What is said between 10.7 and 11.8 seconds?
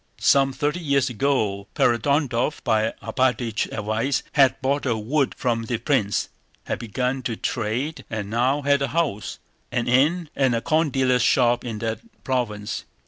dealer's shop in